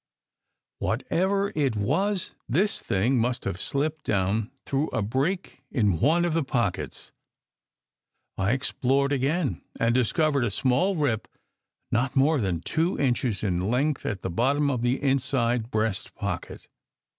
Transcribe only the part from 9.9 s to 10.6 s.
discovered a